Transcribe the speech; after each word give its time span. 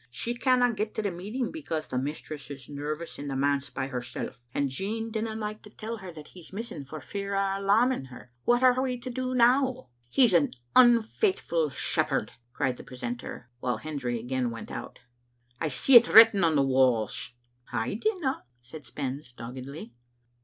She 0.09 0.33
canna 0.33 0.73
get 0.73 0.95
to 0.95 1.03
the 1.03 1.11
meeting 1.11 1.51
because 1.51 1.87
the 1.87 1.99
mistress 1.99 2.49
is 2.49 2.67
nervous 2.67 3.19
in 3.19 3.27
tb^ 3.27 3.37
manse 3.37 3.69
by 3.69 3.85
herself; 3.85 4.41
and 4.51 4.67
Jean 4.67 5.11
didna 5.11 5.35
like 5.35 5.61
to 5.61 5.69
tell 5.69 5.97
her 5.97 6.07
Digitized 6.07 6.13
by 6.15 6.21
VjOOQ 6.21 6.21
IC 6.21 6.25
JSbc 6.25 6.25
Aeetfna 6.25 6.25
tot 6.25 6.25
Vaftt 6.25 6.25
265 6.25 6.25
that 6.25 6.27
he's 6.31 6.53
missing, 6.53 6.85
for 6.85 7.01
fear 7.01 7.35
o' 7.35 7.59
alarming 7.61 8.05
her. 8.05 8.31
What 8.45 8.63
are 8.63 8.81
we 8.81 8.97
to 8.97 9.09
do 9.11 9.35
now?"" 9.35 9.89
He's 10.09 10.33
an 10.33 10.53
unfaithful 10.75 11.69
shepherd/' 11.69 12.31
cried 12.51 12.77
the 12.77 12.83
precentor, 12.83 13.49
while 13.59 13.77
Hendry 13.77 14.19
again 14.19 14.49
went 14.49 14.71
out. 14.71 14.97
I 15.59 15.69
see 15.69 15.95
it 15.95 16.07
written 16.11 16.43
on 16.43 16.55
the 16.55 16.63
walls." 16.63 17.33
*" 17.49 17.59
I 17.71 17.93
dinna," 17.93 18.45
said 18.63 18.83
Spens 18.87 19.33
doggedly. 19.33 19.93